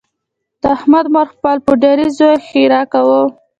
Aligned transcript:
د 0.61 0.63
احمد 0.75 1.05
مور 1.13 1.27
خپل 1.33 1.55
پوډري 1.65 2.07
زوی 2.17 2.35
ښیرأ 2.47 2.81
کاوه. 2.91 3.21